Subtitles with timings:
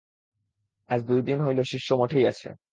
[0.89, 2.47] আজ দুই দিন হইল শিষ্য মঠেই আছে।